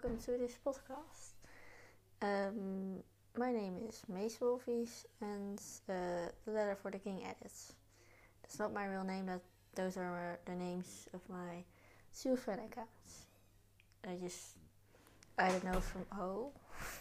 to 0.00 0.38
this 0.38 0.56
podcast. 0.64 1.34
Um, 2.22 3.02
my 3.36 3.52
name 3.52 3.76
is 3.86 4.02
Mace 4.08 4.38
Wolfies, 4.38 5.04
and 5.20 5.60
uh, 5.86 6.32
the 6.46 6.50
letter 6.50 6.74
for 6.80 6.90
the 6.90 6.98
king 6.98 7.22
edits. 7.22 7.74
That's 8.40 8.58
not 8.58 8.72
my 8.72 8.86
real 8.86 9.04
name. 9.04 9.26
That 9.26 9.42
those 9.74 9.98
are 9.98 10.38
the 10.46 10.54
names 10.54 11.08
of 11.12 11.20
my 11.28 11.62
two 12.18 12.36
fan 12.36 12.60
accounts. 12.60 13.26
I 14.08 14.14
just 14.14 14.56
I 15.38 15.50
don't 15.50 15.64
know 15.64 15.80
from 15.80 16.06
oh 16.18 16.52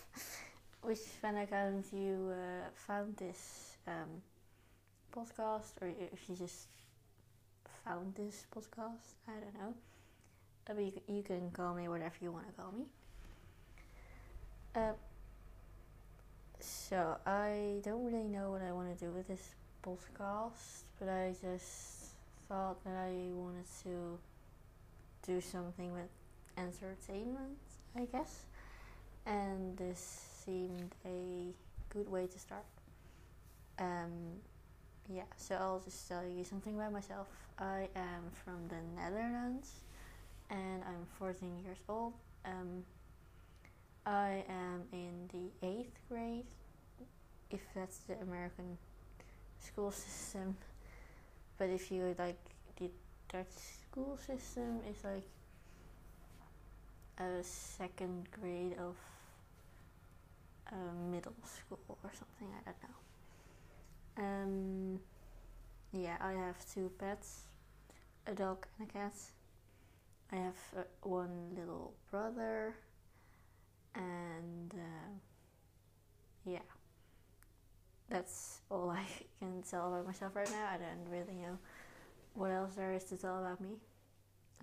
which 0.81 0.99
fan 0.99 1.37
account 1.37 1.85
you 1.93 2.33
uh, 2.33 2.69
found 2.73 3.15
this 3.15 3.77
um, 3.87 4.21
podcast, 5.15 5.81
or 5.81 5.87
if 5.87 6.27
you 6.27 6.35
just 6.35 6.67
found 7.85 8.15
this 8.15 8.45
podcast. 8.53 9.15
I 9.29 9.39
don't 9.39 9.53
know. 9.53 9.73
But 10.65 10.77
you, 10.79 10.93
you 11.07 11.23
can 11.23 11.51
call 11.51 11.73
me 11.73 11.87
whatever 11.87 12.15
you 12.21 12.31
want 12.31 12.47
to 12.47 12.53
call 12.53 12.71
me. 12.71 12.85
Uh, 14.75 14.93
so 16.59 17.17
I 17.25 17.79
don't 17.83 18.05
really 18.05 18.27
know 18.27 18.51
what 18.51 18.61
I 18.61 18.71
want 18.71 18.97
to 18.97 19.05
do 19.05 19.11
with 19.11 19.27
this 19.27 19.55
podcast, 19.83 20.83
but 20.99 21.09
I 21.09 21.33
just 21.41 22.11
thought 22.47 22.83
that 22.83 22.95
I 22.95 23.11
wanted 23.33 23.65
to 23.83 24.17
do 25.25 25.41
something 25.41 25.91
with 25.93 26.09
entertainment, 26.57 27.57
I 27.95 28.05
guess, 28.05 28.45
and 29.25 29.75
this 29.77 30.27
seemed 30.45 30.93
a 31.05 31.53
good 31.89 32.09
way 32.09 32.27
to 32.27 32.39
start. 32.39 32.65
Um, 33.79 34.39
yeah, 35.09 35.23
so 35.37 35.55
I'll 35.55 35.81
just 35.83 36.07
tell 36.07 36.23
you 36.23 36.43
something 36.43 36.75
about 36.75 36.93
myself. 36.93 37.27
I 37.57 37.89
am 37.95 38.31
from 38.43 38.67
the 38.69 39.01
Netherlands 39.01 39.71
and 40.51 40.83
I'm 40.85 41.07
14 41.17 41.63
years 41.63 41.77
old. 41.87 42.13
Um, 42.45 42.83
I 44.05 44.43
am 44.49 44.83
in 44.91 45.29
the 45.31 45.67
eighth 45.67 45.97
grade, 46.09 46.45
if 47.49 47.61
that's 47.73 47.97
the 47.99 48.15
American 48.21 48.77
school 49.59 49.91
system. 49.91 50.57
But 51.57 51.69
if 51.69 51.91
you 51.91 52.13
like 52.17 52.39
the 52.77 52.89
Dutch 53.31 53.47
school 53.89 54.17
system, 54.17 54.79
it's 54.89 55.03
like 55.03 55.23
a 57.19 57.43
second 57.43 58.27
grade 58.31 58.75
of 58.79 58.95
uh, 60.71 60.93
middle 61.11 61.33
school 61.45 61.97
or 62.03 62.11
something. 62.13 62.47
I 62.65 62.71
don't 62.71 62.83
know. 62.83 62.97
Um, 64.23 64.99
yeah, 65.93 66.17
I 66.19 66.33
have 66.33 66.57
two 66.73 66.91
pets, 66.97 67.41
a 68.27 68.33
dog 68.33 68.65
and 68.79 68.89
a 68.89 68.91
cat. 68.91 69.13
I 70.31 70.37
have 70.37 70.55
uh, 70.77 70.81
one 71.01 71.49
little 71.57 71.93
brother, 72.09 72.75
and 73.95 74.73
uh, 74.73 75.11
yeah, 76.45 76.59
that's 78.09 78.59
all 78.69 78.89
I 78.89 79.05
can 79.39 79.61
tell 79.69 79.87
about 79.93 80.05
myself 80.05 80.35
right 80.35 80.49
now. 80.51 80.69
I 80.73 80.77
don't 80.77 81.09
really 81.09 81.33
know 81.33 81.57
what 82.33 82.51
else 82.51 82.75
there 82.75 82.93
is 82.93 83.03
to 83.05 83.17
tell 83.17 83.39
about 83.39 83.59
me. 83.59 83.75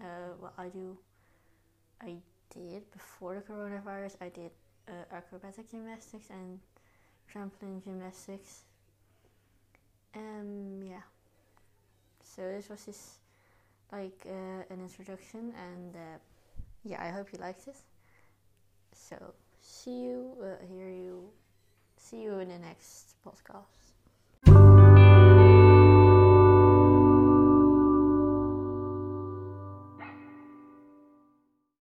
Uh, 0.00 0.32
what 0.38 0.54
I 0.56 0.68
do, 0.68 0.96
I 2.00 2.14
did 2.54 2.90
before 2.92 3.34
the 3.34 3.40
coronavirus. 3.40 4.16
I 4.20 4.28
did 4.30 4.50
uh, 4.88 5.14
acrobatic 5.14 5.70
gymnastics 5.70 6.30
and 6.30 6.60
trampoline 7.30 7.84
gymnastics. 7.84 8.62
Um, 10.14 10.82
yeah. 10.82 11.02
So 12.22 12.42
this 12.42 12.68
was 12.68 12.84
just 12.86 13.10
like 13.92 14.26
uh, 14.26 14.72
an 14.72 14.80
introduction, 14.80 15.52
and 15.56 15.96
uh, 15.96 16.18
yeah, 16.84 17.02
I 17.02 17.10
hope 17.10 17.32
you 17.32 17.38
liked 17.38 17.66
it. 17.68 17.76
So 18.92 19.16
see 19.60 20.02
you, 20.04 20.36
uh, 20.42 20.66
hear 20.66 20.88
you, 20.88 21.30
see 21.96 22.22
you 22.22 22.38
in 22.38 22.48
the 22.48 22.58
next 22.58 23.14
podcast. 23.24 23.97